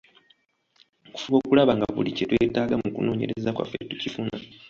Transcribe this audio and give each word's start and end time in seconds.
Okufuba 1.07 1.37
okulaba 1.39 1.71
nga 1.77 1.87
buli 1.95 2.11
kye 2.17 2.25
twetaaga 2.29 2.75
mu 2.81 2.89
kunoonyereza 2.95 3.55
kwaffe 3.55 3.77
tukifuna. 3.89 4.33